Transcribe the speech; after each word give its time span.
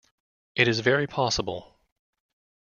It 0.55 0.67
is 0.67 0.79
very 0.79 1.05
possible. 1.05 1.77